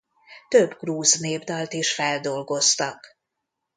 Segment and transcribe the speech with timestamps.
[0.47, 3.05] Több grúz népdalt is feldolgoztak.